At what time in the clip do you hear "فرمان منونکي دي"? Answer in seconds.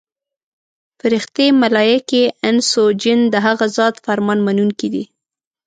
4.05-5.03